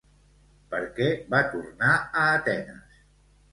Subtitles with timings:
[0.71, 3.01] Per què va tornar a Atenes?